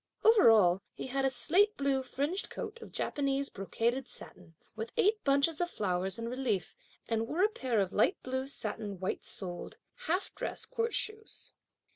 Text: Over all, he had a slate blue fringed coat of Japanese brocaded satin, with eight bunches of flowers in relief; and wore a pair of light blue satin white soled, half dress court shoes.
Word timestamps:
Over 0.23 0.49
all, 0.49 0.81
he 0.95 1.05
had 1.05 1.25
a 1.25 1.29
slate 1.29 1.77
blue 1.77 2.01
fringed 2.01 2.49
coat 2.49 2.79
of 2.81 2.91
Japanese 2.91 3.49
brocaded 3.51 4.07
satin, 4.07 4.55
with 4.75 4.91
eight 4.97 5.23
bunches 5.23 5.61
of 5.61 5.69
flowers 5.69 6.17
in 6.17 6.27
relief; 6.27 6.75
and 7.07 7.27
wore 7.27 7.43
a 7.43 7.49
pair 7.49 7.79
of 7.79 7.93
light 7.93 8.17
blue 8.23 8.47
satin 8.47 8.99
white 8.99 9.23
soled, 9.23 9.77
half 10.07 10.33
dress 10.33 10.65
court 10.65 10.95
shoes. 10.95 11.53